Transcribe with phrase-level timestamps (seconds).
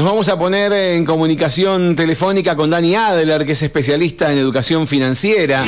[0.00, 4.86] Nos vamos a poner en comunicación telefónica con Dani Adler, que es especialista en educación
[4.86, 5.62] financiera.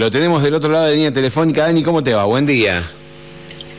[0.00, 1.62] Lo tenemos del otro lado de la línea telefónica.
[1.62, 2.24] Dani, ¿cómo te va?
[2.24, 2.90] Buen día.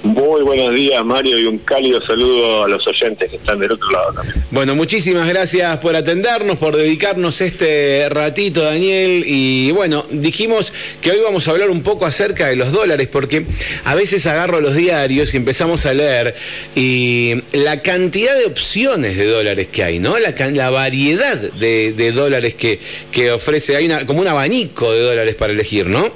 [0.03, 3.91] Muy buenos días, Mario, y un cálido saludo a los oyentes que están del otro
[3.91, 4.43] lado también.
[4.49, 9.23] Bueno, muchísimas gracias por atendernos, por dedicarnos este ratito, Daniel.
[9.25, 13.45] Y bueno, dijimos que hoy vamos a hablar un poco acerca de los dólares, porque
[13.83, 16.33] a veces agarro los diarios y empezamos a leer
[16.75, 20.17] y la cantidad de opciones de dólares que hay, ¿no?
[20.17, 22.79] La, la variedad de, dólares que,
[23.11, 26.09] que ofrece, hay una, como un abanico de dólares para elegir, ¿no?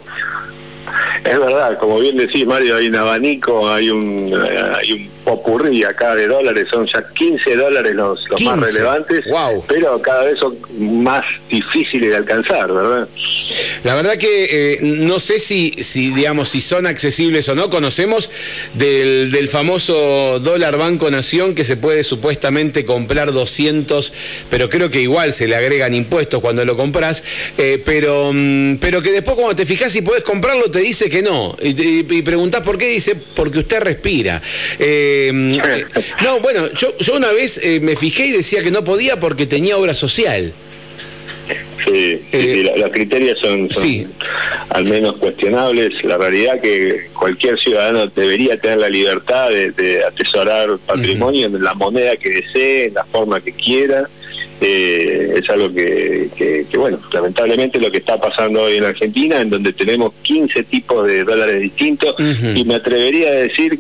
[1.24, 5.84] Es verdad, como bien decís Mario, hay un abanico, hay un, eh, hay un popurrí
[5.84, 9.26] acá de dólares, son ya 15 dólares los, los más relevantes,
[9.68, 13.08] pero cada vez son más difíciles de alcanzar, ¿verdad?
[13.84, 17.70] La verdad que eh, no sé si, si, digamos, si son accesibles o no.
[17.70, 18.30] Conocemos
[18.74, 24.14] del, del, famoso dólar Banco Nación que se puede supuestamente comprar 200,
[24.50, 27.24] pero creo que igual se le agregan impuestos cuando lo compras.
[27.58, 31.22] Eh, pero, mm, pero que después cuando te fijas si puedes comprarlo te dice que
[31.22, 31.56] no.
[31.62, 34.42] Y, y, preguntás por qué, dice porque usted respira.
[34.80, 35.32] Eh,
[36.24, 39.78] no, bueno, yo, yo una vez me fijé y decía que no podía porque tenía
[39.78, 40.54] obra social.
[41.86, 43.68] Sí, eh, los criterios son,
[44.70, 46.04] al menos cuestionables.
[46.04, 52.16] La realidad que cualquier ciudadano debería tener la libertad de, atesorar patrimonio en la moneda
[52.16, 54.08] que desee, en la forma que quiera.
[54.62, 59.50] Eh, es algo que, que, bueno, lamentablemente lo que está pasando hoy en Argentina, en
[59.50, 62.16] donde tenemos 15 tipos de dólares distintos,
[62.56, 63.78] y me atrevería a decir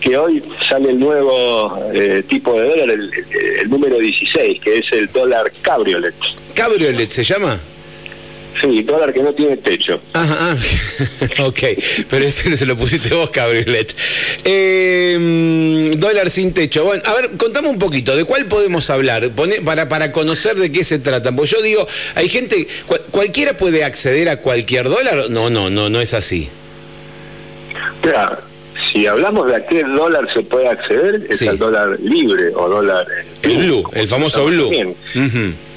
[0.00, 3.10] que hoy sale el nuevo eh, tipo de dólar, el,
[3.62, 6.14] el, número 16, que es el dólar cabriolet.
[6.54, 7.60] ¿Cabriolet se llama?
[8.60, 10.00] Sí, dólar que no tiene techo.
[10.12, 10.56] Ajá,
[11.40, 11.60] ok,
[12.08, 13.94] pero ese se lo pusiste vos, Cabriolet.
[14.44, 16.84] Eh, dólar sin techo.
[16.84, 19.30] Bueno, a ver, contame un poquito, ¿de cuál podemos hablar?
[19.64, 21.32] para, para conocer de qué se trata.
[21.32, 22.68] Pues yo digo, hay gente,
[23.10, 25.30] ¿cualquiera puede acceder a cualquier dólar?
[25.30, 26.48] No, no, no, no es así.
[28.00, 28.53] Claro
[28.94, 33.04] si hablamos de a qué dólar se puede acceder, es al dólar libre o dólar...
[33.42, 34.70] El blue, el famoso blue.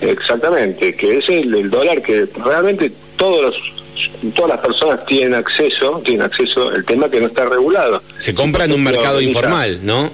[0.01, 3.55] Exactamente, que es el, dólar que realmente todos
[4.35, 8.03] todas las personas tienen acceso, tienen acceso, el tema que no está regulado.
[8.19, 10.11] Se compra en un mercado informal, ¿no?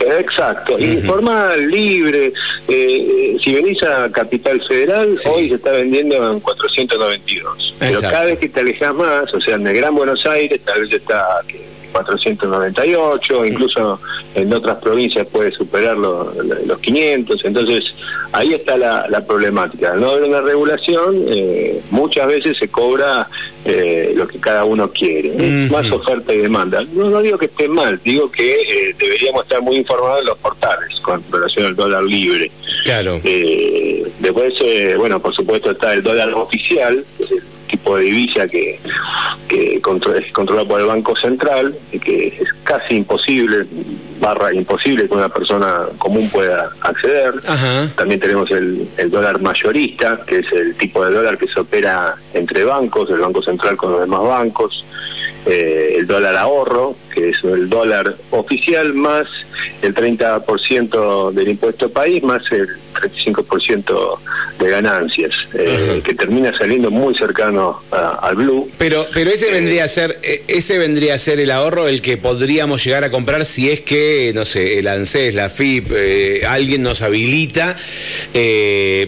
[0.00, 2.32] Exacto, informal, libre.
[2.66, 7.76] Eh, si venís a Capital Federal, hoy se está vendiendo en 492.
[7.78, 10.82] Pero cada vez que te alejas más, o sea, en el Gran Buenos Aires, tal
[10.82, 11.42] vez está
[11.92, 14.00] 498, incluso
[14.34, 16.28] en otras provincias puede superar los,
[16.80, 17.94] 500, entonces
[18.32, 19.94] ahí está la, problemática.
[19.94, 23.28] no haber una regulación, eh, muchas veces se cobra
[23.64, 26.84] eh, lo que cada uno quiere, más oferta y demanda.
[26.92, 30.38] No, no digo que esté mal, digo que eh, deberíamos estar muy informados en los
[30.38, 32.50] portales con relación al dólar libre.
[32.84, 33.20] Claro.
[33.22, 34.54] después,
[34.96, 37.04] bueno, por supuesto está el dólar oficial,
[37.88, 38.78] tipo de divisa que,
[39.48, 43.64] que es controlado por el Banco Central, y que es casi imposible,
[44.20, 47.34] barra imposible que una persona común pueda acceder.
[47.96, 52.14] También tenemos el, el dólar mayorista, que es el tipo de dólar que se opera
[52.34, 54.84] entre bancos, el Banco Central con los demás bancos.
[55.46, 59.26] Eh, el dólar ahorro, que es el dólar oficial, más
[59.82, 64.18] el 30% del impuesto país, más el 35%
[64.58, 68.70] de ganancias, eh, que termina saliendo muy cercano al blue.
[68.78, 72.16] Pero, pero ese vendría a ser, eh, ese vendría a ser el ahorro el que
[72.16, 75.92] podríamos llegar a comprar si es que, no sé, el ANSES, la FIP,
[76.46, 77.76] alguien nos habilita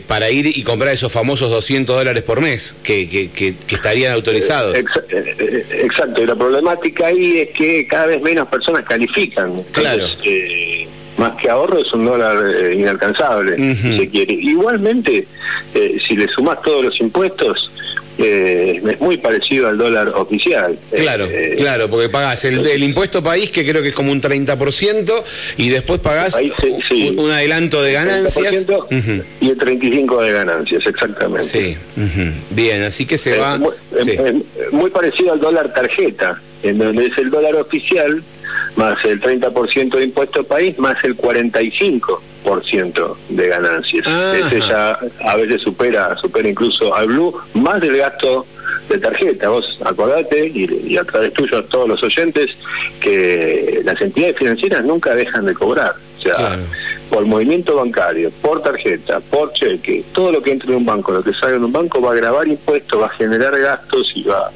[0.07, 4.77] para ir y comprar esos famosos 200 dólares por mes que, que, estarían autorizados.
[4.77, 9.63] exacto, y la problemática ahí es que cada vez menos personas califican.
[9.73, 10.07] claro.
[10.25, 10.87] Eh,
[11.17, 14.33] más que ahorro es un dólar eh, inalcanzable, si se quiere.
[14.33, 15.27] Igualmente,
[15.75, 17.71] eh, si le sumas todos los impuestos,
[18.23, 20.79] eh, es muy parecido al dólar oficial.
[20.95, 25.23] Claro, eh, claro, porque pagás el, impuesto país, que creo que es como un 30%,
[25.57, 26.39] y después pagás
[27.17, 28.67] un, adelanto de ganancias.
[29.41, 31.47] Y el 35% de ganancias, exactamente.
[31.47, 31.77] Sí,
[32.51, 33.59] bien, así que se va...
[34.73, 38.23] muy parecido al dólar tarjeta, en donde es el dólar oficial
[38.77, 42.21] más el 30% de impuesto país, más el 45%
[43.29, 44.07] de ganancias.
[44.35, 48.47] Ese ya a veces supera, supera incluso al Blue, más del gasto
[48.89, 49.49] de tarjeta.
[49.49, 52.51] Vos acordate, y, a través tuyo a todos los oyentes,
[53.01, 55.95] que las entidades financieras nunca dejan de cobrar.
[56.19, 56.59] O sea,
[57.09, 61.23] por movimiento bancario, por tarjeta, por cheque, todo lo que entre en un banco, lo
[61.23, 64.51] que salga en un banco va a grabar impuestos, va a generar gastos y va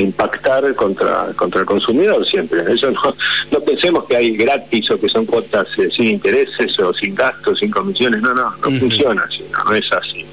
[0.00, 2.60] impactar contra, contra el consumidor siempre.
[2.72, 3.14] Eso no,
[3.50, 7.58] no pensemos que hay gratis o que son cuotas eh, sin intereses o sin gastos,
[7.58, 10.26] sin comisiones, no, no, no funciona así, no es así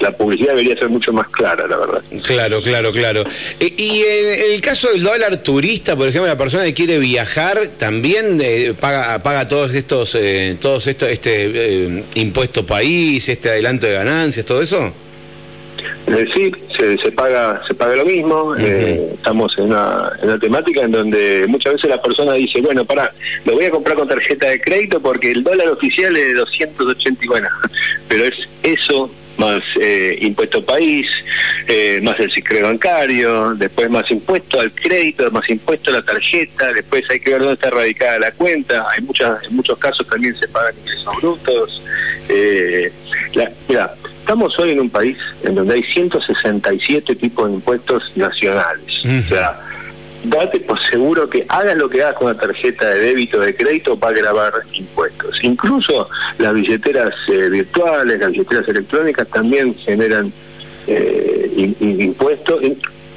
[0.00, 2.02] la publicidad debería ser mucho más clara, la verdad.
[2.22, 3.24] Claro, claro, claro.
[3.60, 7.58] E, y, en el caso del dólar turista, por ejemplo, la persona que quiere viajar
[7.78, 13.86] también eh, paga paga todos estos eh, todos estos este eh, impuesto país, este adelanto
[13.86, 14.92] de ganancias, todo eso.
[16.34, 16.52] Sí,
[17.02, 18.54] se, paga se paga lo mismo.
[18.56, 23.12] estamos en una, en una temática en donde muchas veces la persona dice, bueno, para,
[23.44, 27.24] lo voy a comprar con tarjeta de crédito porque el dólar oficial es de 280
[27.24, 27.48] y bueno,
[28.08, 31.08] pero es eso más eh, impuesto país,
[31.66, 36.72] eh, más el secreto bancario, después más impuesto al crédito, más impuesto a la tarjeta,
[36.72, 40.36] después hay que ver dónde está radicada la cuenta, hay muchas, en muchos casos también
[40.38, 41.82] se pagan ingresos brutos.
[42.28, 42.92] Eh,
[43.68, 43.94] mira,
[44.32, 49.04] estamos hoy en un país en donde hay 167 tipos de impuestos nacionales.
[49.04, 49.60] O sea,
[50.24, 53.98] date por seguro que hagas lo que hagas con la tarjeta de débito de crédito
[53.98, 55.38] va a grabar impuestos.
[55.42, 56.08] Incluso
[56.38, 60.32] las billeteras eh, virtuales, las billeteras electrónicas también generan
[60.86, 62.62] eh, impuestos.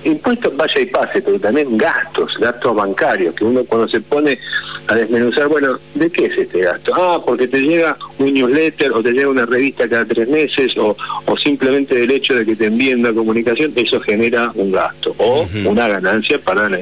[0.04, 4.38] Impuestos vaya y pase, pero también gastos, gastos bancarios, que uno cuando se pone
[4.88, 6.94] a desmenuzar, bueno, ¿de qué es este gasto?
[6.96, 10.96] Ah, porque te llega un newsletter o te llega una revista cada tres meses o,
[11.26, 15.46] o simplemente el hecho de que te envíen una comunicación, eso genera un gasto o
[15.66, 16.80] una ganancia para la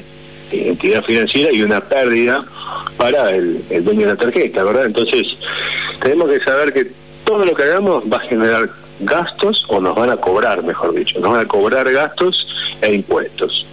[0.51, 2.43] entidad financiera y una pérdida
[2.97, 4.85] para el, el dueño de la tarjeta, ¿verdad?
[4.85, 5.37] Entonces,
[6.01, 6.91] tenemos que saber que
[7.23, 8.69] todo lo que hagamos va a generar
[8.99, 12.47] gastos o nos van a cobrar, mejor dicho, nos van a cobrar gastos
[12.81, 13.65] e impuestos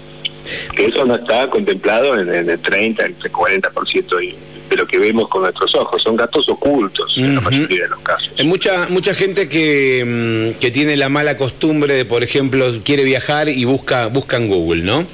[0.77, 4.35] que eso no está contemplado en, el 30, el 40% de,
[4.71, 6.03] de lo que vemos con nuestros ojos.
[6.03, 8.33] Son gastos ocultos en la mayoría de los casos.
[8.39, 13.05] Hay mucha, mucha gente que, mm, que tiene la mala costumbre de, por ejemplo, quiere
[13.05, 15.07] viajar y busca, busca en Google, ¿no?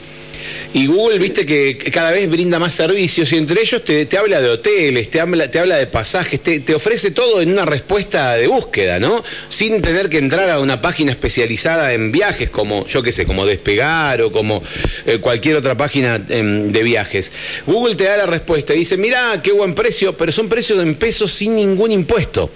[0.74, 4.50] Y Google, viste que cada vez brinda más servicios y entre ellos te, habla de
[4.50, 8.46] hoteles, te habla, te habla de pasajes, te, te, ofrece todo en una respuesta de
[8.46, 9.24] búsqueda, ¿no?
[9.48, 13.46] Sin tener que entrar a una página especializada en viajes como, yo qué sé, como
[13.46, 14.62] Despegar o como
[15.06, 17.32] eh, cualquier otra página em, de viajes.
[17.66, 20.94] Google te da la respuesta y dice, mira, qué buen precio, pero son precios en
[20.96, 22.50] pesos sin ningún impuesto.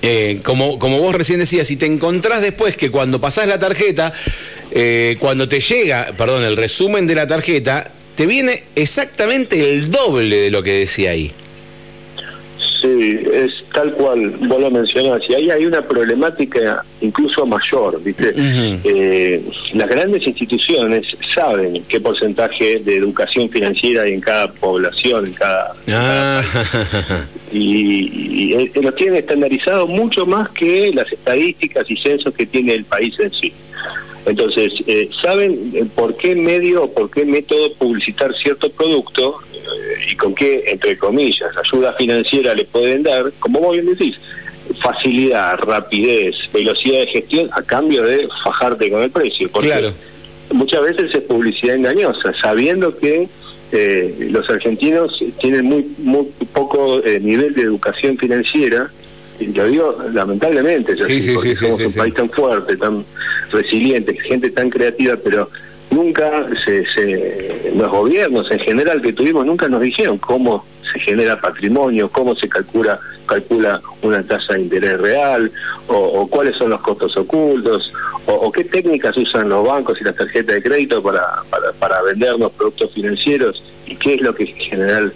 [0.00, 4.12] Eh, como, como vos recién decías, si te encontrás después que cuando pasás la tarjeta,
[4.70, 10.36] eh, cuando te llega, perdón, el resumen de la tarjeta, te viene exactamente el doble
[10.36, 11.32] de lo que decía ahí.
[12.80, 15.22] Sí, es tal cual vos lo mencionás.
[15.28, 18.32] Y ahí hay una problemática incluso mayor, ¿viste?
[18.36, 19.42] Eh,
[19.74, 21.04] las grandes instituciones
[21.34, 25.74] saben qué porcentaje de educación financiera hay en cada población, en cada...
[25.88, 26.42] Ah.
[27.52, 32.84] y, y, lo tienen estandarizado mucho más que las estadísticas y censos que tiene el
[32.84, 33.52] país en sí.
[34.28, 40.10] Entonces, eh, ¿saben eh, por qué medio o por qué método publicitar cierto producto eh,
[40.12, 43.32] y con qué, entre comillas, ayuda financiera le pueden dar?
[43.38, 44.16] Como vos bien decís,
[44.82, 49.48] facilidad, rapidez, velocidad de gestión a cambio de fajarte con el precio.
[49.50, 49.92] Porque claro.
[50.52, 53.28] muchas veces es publicidad engañosa, sabiendo que
[54.30, 58.90] los argentinos tienen muy, muy poco nivel de educación financiera
[59.46, 61.22] lo digo lamentablemente, porque
[61.54, 63.04] somos un país tan fuerte, tan
[63.50, 65.50] resiliente, gente tan creativa, pero
[65.90, 71.40] nunca se, se, los gobiernos en general que tuvimos nunca nos dijeron cómo se genera
[71.40, 72.98] patrimonio, cómo se calcula
[73.28, 75.52] calcula una tasa de interés real,
[75.86, 77.92] o, cuáles son los costos ocultos,
[78.26, 82.50] o, qué técnicas usan los bancos y las tarjetas de crédito para, para, para vendernos
[82.52, 85.12] productos financieros y qué es lo que en general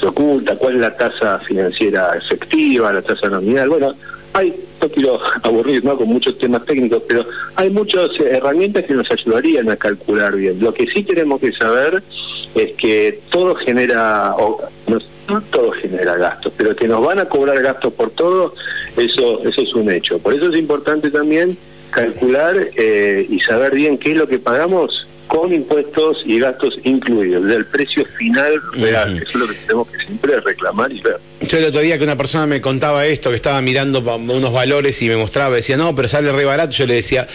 [0.00, 3.68] se oculta, cuál es la tasa financiera efectiva, la tasa nominal.
[3.68, 3.94] Bueno,
[4.32, 7.24] hay, no quiero aburrir con muchos temas técnicos, pero
[7.56, 10.60] hay muchas herramientas que nos ayudarían a calcular bien.
[10.60, 12.02] Lo que sí tenemos que saber
[12.54, 17.60] es que todo genera, o, no, todo genera gastos, pero que nos van a cobrar
[17.62, 18.54] gastos por todo,
[18.96, 20.18] eso, eso es un hecho.
[20.18, 21.56] Por eso es importante también
[21.90, 27.44] calcular eh, y saber bien qué es lo que pagamos con impuestos y gastos incluidos,
[27.44, 29.16] del precio final real.
[29.16, 31.18] Eso es lo que tenemos que siempre reclamar y ver.
[31.40, 35.00] Yo el otro día que una persona me contaba esto, que estaba mirando unos valores
[35.02, 37.28] y me mostraba, decía, no, pero sale re barato, yo le decía,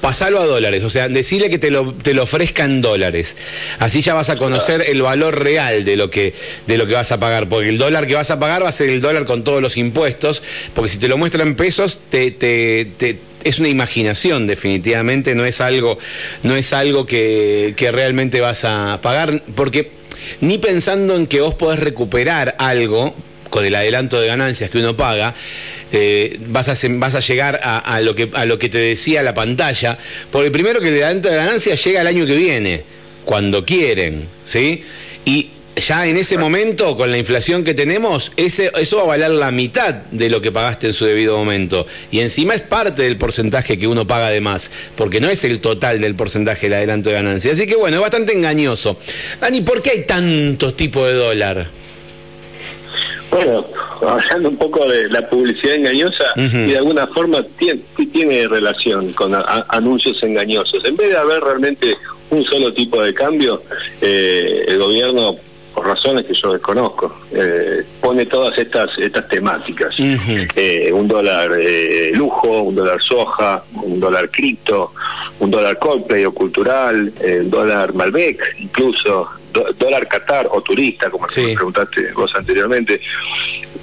[0.00, 3.36] pasalo a dólares, o sea, decirle que te lo, te lo ofrezca en dólares.
[3.78, 6.34] Así ya vas a conocer el valor real de lo que
[6.66, 8.72] de lo que vas a pagar, porque el dólar que vas a pagar va a
[8.72, 10.42] ser el dólar con todos los impuestos,
[10.74, 15.44] porque si te lo muestran en pesos te, te, te es una imaginación definitivamente, no
[15.44, 15.98] es algo,
[16.42, 19.90] no es algo que, que realmente vas a pagar, porque
[20.40, 23.14] ni pensando en que vos podés recuperar algo,
[23.50, 25.34] con el adelanto de ganancias que uno paga,
[25.92, 29.34] eh, vas, a, vas a llegar a, lo que, a lo que te decía la
[29.34, 29.98] pantalla,
[30.30, 32.82] porque primero que el adelanto de ganancias llega el año que viene,
[33.24, 34.82] cuando quieren, ¿sí?
[35.24, 35.50] Y
[35.80, 39.50] ya en ese momento, con la inflación que tenemos, ese, eso va a valer la
[39.50, 41.86] mitad de lo que pagaste en su debido momento.
[42.10, 45.60] Y encima es parte del porcentaje que uno paga de más, porque no es el
[45.60, 47.52] total del porcentaje del adelanto de ganancia.
[47.52, 48.98] Así que bueno, es bastante engañoso.
[49.40, 51.68] Dani, ¿por qué hay tantos tipos de dólar?
[53.30, 53.64] Bueno,
[54.00, 57.80] hablando un poco de la publicidad engañosa, y de alguna forma tiene,
[58.12, 59.32] tiene relación con
[59.68, 60.84] anuncios engañosos.
[60.84, 61.96] En vez de haber realmente
[62.30, 63.62] un solo tipo de cambio,
[64.00, 65.36] eh, el gobierno
[65.74, 69.94] por razones que yo desconozco, eh, pone todas estas estas temáticas.
[69.98, 74.92] Eh, un dólar eh, lujo, un dólar soja, un dólar cripto,
[75.38, 81.54] un dólar Coldplay o cultural, un dólar Malbec, incluso dólar Qatar o turista, como me
[81.54, 83.00] preguntaste vos anteriormente.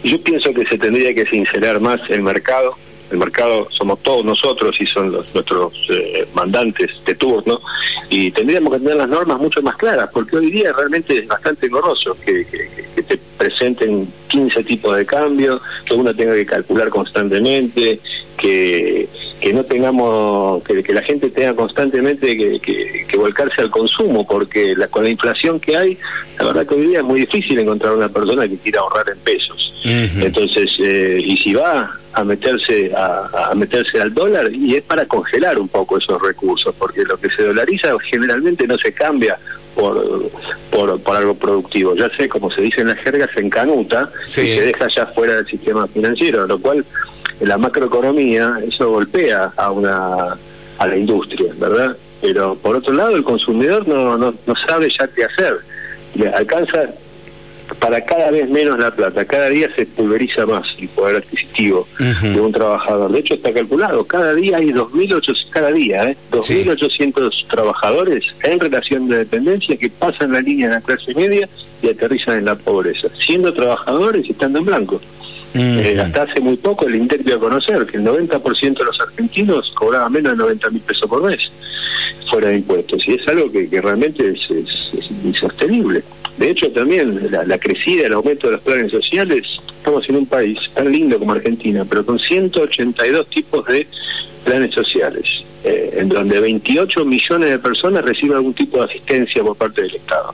[0.03, 2.75] Yo pienso que se tendría que sincerar más el mercado
[3.11, 7.61] el mercado somos todos nosotros y son los, nuestros eh, mandantes de turno
[8.09, 11.67] y tendríamos que tener las normas mucho más claras porque hoy día realmente es bastante
[11.67, 17.99] engorroso que, que, te presenten 15 tipos de cambio, que uno tenga que calcular constantemente,
[18.35, 19.07] que,
[19.39, 24.75] que no tengamos, que, que la gente tenga constantemente que, que, volcarse al consumo, porque
[24.75, 25.97] la, con la inflación que hay,
[26.37, 29.17] la verdad que hoy día es muy difícil encontrar una persona que quiera ahorrar en
[29.19, 29.71] pesos.
[29.85, 35.59] Entonces, eh, y si va a meterse a, meterse al dólar y es para congelar
[35.59, 39.37] un poco esos recursos porque lo que se dolariza generalmente no se cambia
[39.75, 40.29] por,
[40.71, 41.95] por, algo productivo.
[41.95, 45.35] Ya sé como se dice en la jerga se encanuta y se deja ya fuera
[45.35, 46.85] del sistema financiero lo cual
[47.39, 50.37] en la macroeconomía eso golpea a una
[50.77, 55.07] a la industria verdad pero por otro lado el consumidor no no, no sabe ya
[55.07, 55.59] qué hacer.
[56.15, 56.89] Le alcanza
[57.79, 59.25] para cada vez menos la plata.
[59.25, 63.11] Cada día se pulveriza más el poder adquisitivo de un trabajador.
[63.11, 66.17] De hecho, está calculado, cada día hay 2.800, cada día, ¿eh?
[66.31, 71.47] 2.800 trabajadores en relación de dependencia que pasan la línea de la clase media
[71.81, 75.01] y aterrizan en la pobreza, siendo trabajadores y estando en blanco.
[75.57, 78.99] Eh, hasta hace muy poco el INDEC dio a conocer que el 90% de los
[78.99, 81.49] argentinos cobraban menos de 90 mil pesos por mes
[82.29, 84.49] fuera de impuestos y es algo que, realmente es
[85.23, 86.03] insostenible.
[86.37, 89.45] De hecho, también la, la, crecida, el aumento de los planes sociales,
[89.77, 93.87] estamos en un país tan lindo como Argentina, pero con 182 tipos de
[94.43, 95.25] planes sociales,
[95.63, 99.95] eh, en donde 28 millones de personas reciben algún tipo de asistencia por parte del
[99.95, 100.33] Estado.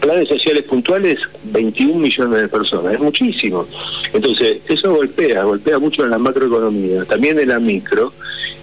[0.00, 3.66] Planes sociales puntuales, 21 millones de personas, es muchísimo.
[4.12, 8.12] Entonces, eso golpea, golpea mucho en la macroeconomía, también en la micro,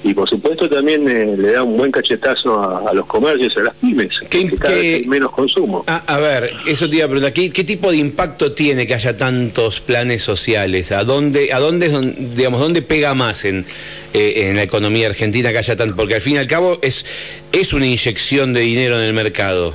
[0.03, 3.75] y por supuesto también eh, le da un buen cachetazo a, los comercios, a las
[3.75, 5.83] pymes, que cada vez hay menos consumo.
[5.88, 9.79] A, ver, eso te iba a preguntar, ¿qué, tipo de impacto tiene que haya tantos
[9.79, 10.91] planes sociales?
[10.91, 11.89] ¿A dónde, a dónde,
[12.36, 13.65] digamos, dónde pega más en,
[14.13, 15.95] eh, en la economía argentina que haya tanto?
[15.95, 17.05] Porque al fin y al cabo es,
[17.53, 19.74] es una inyección de dinero en el mercado.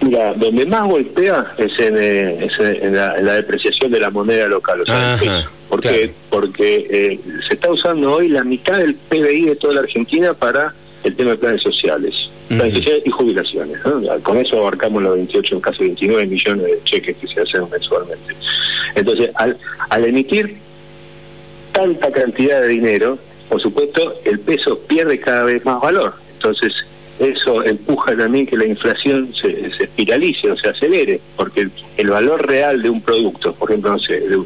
[0.00, 2.48] Mira, donde más golpea es en, eh,
[2.82, 5.18] en, la, depreciación de la moneda local, o sea,
[5.72, 6.12] ¿Por qué?
[6.28, 10.74] Porque eh, se está usando hoy la mitad del PBI de toda la Argentina para
[11.02, 12.14] el tema de planes sociales,
[12.46, 13.78] planes sociales y jubilaciones.
[14.22, 18.34] Con eso abarcamos los 28, casi 29 millones de cheques que se hacen mensualmente.
[18.94, 19.56] Entonces, al,
[19.88, 20.56] al emitir
[21.72, 26.12] tanta cantidad de dinero, por supuesto, el peso pierde cada vez más valor.
[26.34, 26.74] Entonces,
[27.18, 32.46] eso empuja también que la inflación se, se espiralice o se acelere, porque el, valor
[32.46, 34.38] real de un producto, por ejemplo, no sé, de,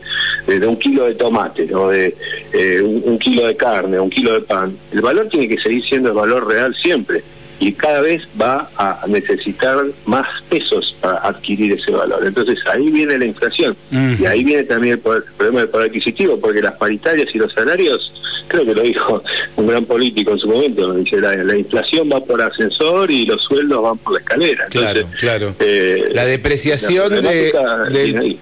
[0.46, 2.14] un kilo de tomate o de
[2.52, 6.10] eh, un, kilo de carne un kilo de pan, el valor tiene que seguir siendo
[6.10, 7.22] el valor real siempre.
[7.58, 12.26] Y cada vez va a necesitar más pesos para adquirir ese valor.
[12.26, 13.74] Entonces ahí viene la inflación.
[13.90, 18.12] Y ahí viene también el, problema del poder adquisitivo, porque las paritarias y los salarios
[18.48, 19.22] creo que lo dijo
[19.56, 23.82] un gran político en su momento, dice la, inflación va por ascensor y los sueldos
[23.82, 24.66] van por la escalera.
[24.70, 25.54] claro, claro.
[25.60, 27.52] Eh, la depreciación de,
[27.90, 28.38] del,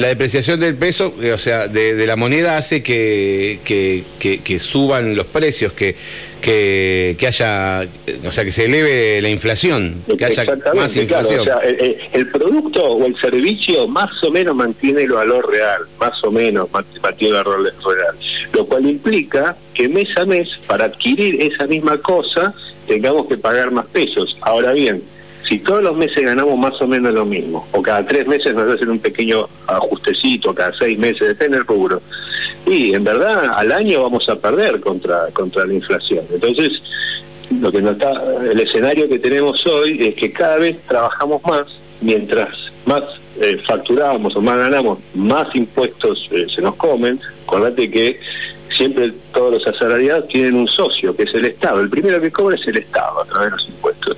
[0.00, 4.04] la depreciación del peso, eh, o sea, de, la moneda hace que, que,
[4.42, 5.96] que, suban los precios, que
[6.40, 7.88] que, que, haya,
[8.24, 10.44] o sea, que se eleve la inflación, que haya
[10.74, 11.40] más inflación.
[11.40, 16.22] o sea, el, producto o el servicio más o menos mantiene el valor real, más
[16.22, 18.14] o menos mantiene el valor real
[18.56, 22.54] lo cual implica que mes a mes, para adquirir esa misma cosa,
[22.86, 24.36] tengamos que pagar más pesos.
[24.40, 25.02] Ahora bien,
[25.48, 28.72] si todos los meses ganamos más o menos lo mismo, o cada tres meses nos
[28.72, 32.02] hacen un pequeño ajustecito, cada seis meses, depende del rubro,
[32.66, 36.24] y en verdad al año vamos a perder contra, contra la inflación.
[36.32, 36.82] Entonces,
[37.60, 38.12] lo que nos está,
[38.50, 41.66] el escenario que tenemos hoy es que cada vez trabajamos más,
[42.00, 42.48] mientras
[42.84, 43.02] más
[43.40, 47.20] eh, facturamos o más ganamos, más impuestos eh, se nos comen.
[47.44, 48.18] Acordate que
[48.76, 51.80] siempre todos los asalariados tienen un socio, que es el Estado.
[51.80, 54.16] El primero que cobra es el Estado a través de los impuestos.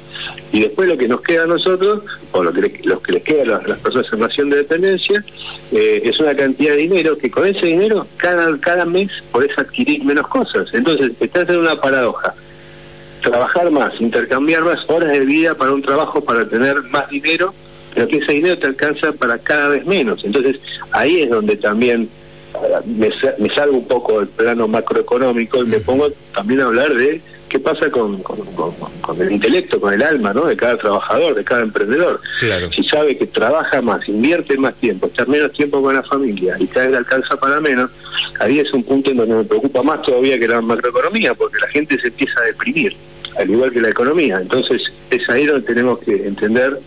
[0.53, 3.23] Y después lo que nos queda a nosotros, o lo que, le, los que les
[3.23, 5.25] queda a las, personas en nación de dependencia,
[5.73, 10.05] eh, es una cantidad de dinero que con ese dinero cada, cada mes podés adquirir
[10.05, 10.69] menos cosas.
[10.73, 12.35] Entonces, estás en una paradoja.
[13.23, 17.53] Trabajar más, intercambiar más horas de vida para un trabajo para tener más dinero,
[17.95, 20.25] pero que ese dinero te alcanza para cada vez menos.
[20.25, 20.61] Entonces,
[20.93, 22.09] ahí es donde también
[22.87, 27.21] me, me salgo un poco del plano macroeconómico y me pongo también a hablar de
[27.49, 30.47] qué pasa con, con, el intelecto, con el alma, ¿no?
[30.47, 32.21] De cada trabajador, de cada emprendedor.
[32.75, 36.67] Si sabe que trabaja más, invierte más tiempo, está menos tiempo con la familia y
[36.67, 37.90] cada vez alcanza para menos,
[38.40, 41.69] ahí es un punto en donde me preocupa más todavía que la macroeconomía, porque la
[41.69, 42.95] gente se empieza a deprimir,
[43.38, 44.38] al igual que la economía.
[44.40, 46.78] Entonces, es ahí donde tenemos que entender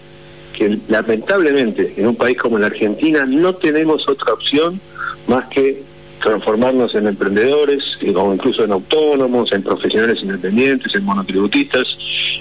[0.54, 4.80] que lamentablemente en un país como la Argentina no tenemos otra opción
[5.28, 5.82] más que
[6.22, 7.84] transformarnos en emprendedores,
[8.16, 11.86] o incluso en autónomos, en profesionales independientes, en monotributistas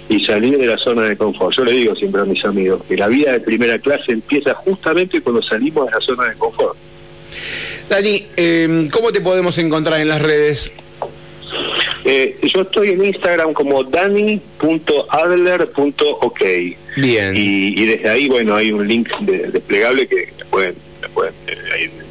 [0.08, 1.56] y salir de la zona de confort.
[1.56, 5.20] Yo le digo siempre a mis amigos que la vida de primera clase empieza justamente
[5.22, 6.76] cuando salimos de la zona de confort.
[7.88, 10.72] Dani, eh, ¿cómo te podemos encontrar en las redes?
[12.04, 16.40] Eh, yo estoy en Instagram como dani.adler.ok.
[16.96, 17.32] Bien.
[17.36, 20.89] Y, desde ahí, bueno, hay un link desplegable que pueden, eh,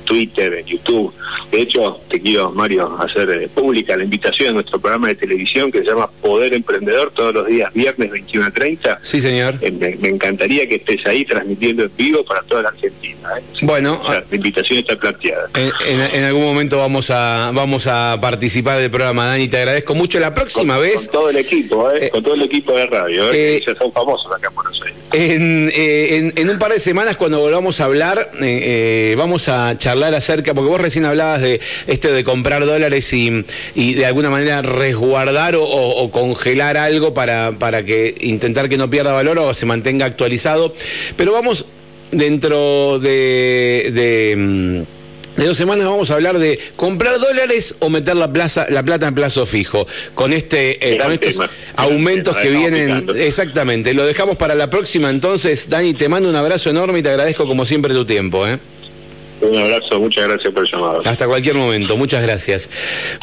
[0.09, 1.13] Twitter, en YouTube.
[1.51, 5.71] De hecho, te quiero, Mario, hacer eh, pública la invitación a nuestro programa de televisión
[5.71, 8.99] que se llama Poder Emprendedor todos los días viernes 21 a 30.
[9.01, 9.55] Sí, señor.
[9.61, 13.29] Eh, me, encantaría que estés ahí transmitiendo en vivo para toda la Argentina.
[13.37, 13.43] ¿eh?
[13.63, 15.49] Bueno, la invitación está planteada.
[15.55, 19.47] En, algún momento vamos a vamos a participar del programa, Dani.
[19.47, 20.19] Te agradezco mucho.
[20.19, 21.07] La próxima vez.
[21.07, 22.09] Con todo el equipo, ¿eh?
[22.09, 24.97] con todo el equipo de radio, que ya son famosos acá en Buenos Aires.
[25.11, 25.71] En,
[26.37, 28.31] en, un par de semanas, cuando volvamos a hablar,
[29.17, 33.93] vamos a charlar acerca, porque vos recién hablabas de este de comprar dólares y, y
[33.93, 39.37] de alguna manera resguardar o, congelar algo para, para que intentar que no pierda valor
[39.39, 40.73] o se mantenga actualizado.
[41.15, 41.65] Pero vamos
[42.11, 44.99] dentro de, de mm,
[45.39, 49.07] de dos semanas vamos a hablar de comprar dólares o meter la plaza, la plata
[49.07, 49.87] en plazo fijo.
[50.13, 51.37] Con este, eh, con estos
[51.77, 53.07] aumentos que vienen.
[53.15, 53.93] Exactamente.
[53.93, 55.09] Lo dejamos para la próxima.
[55.09, 58.45] Entonces, Dani, te mando un abrazo enorme y te agradezco como siempre tu tiempo.
[58.45, 58.59] ¿eh?
[59.41, 61.01] Un abrazo, muchas gracias por el llamado.
[61.05, 62.69] Hasta cualquier momento, muchas gracias.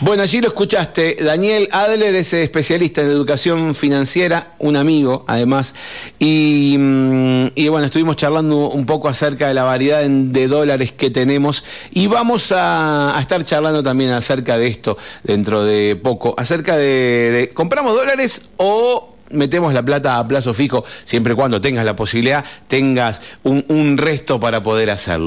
[0.02, 1.16] Bueno, allí lo escuchaste.
[1.20, 5.74] Daniel Adler es especialista en educación financiera, un amigo además.
[6.18, 11.64] Y, mm, bueno, estuvimos charlando un poco acerca de la variedad de dólares que tenemos.
[11.92, 16.34] Y vamos a, estar charlando también acerca de esto dentro de poco.
[16.38, 21.84] Acerca de, ¿compramos dólares o metemos la plata a plazo fijo, siempre y cuando tengas
[21.84, 25.24] la posibilidad, tengas un resto para poder hacerlo.